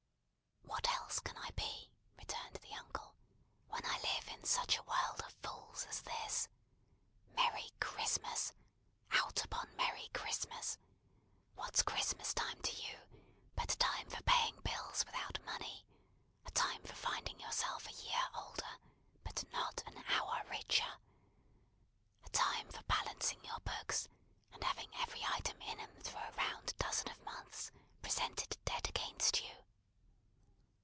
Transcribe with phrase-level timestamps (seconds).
[0.63, 3.15] "What else can I be," returned the uncle,
[3.67, 6.47] "when I live in such a world of fools as this?
[7.35, 8.53] Merry Christmas!
[9.11, 10.77] Out upon merry Christmas!
[11.55, 12.99] What's Christmas time to you
[13.55, 15.85] but a time for paying bills without money;
[16.45, 18.79] a time for finding yourself a year older,
[19.23, 20.97] but not an hour richer;
[22.25, 24.07] a time for balancing your books
[24.53, 27.71] and having every item in 'em through a round dozen of months
[28.01, 29.65] presented dead against you?